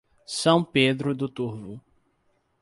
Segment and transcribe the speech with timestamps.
[0.25, 1.79] São Pedro do Turvo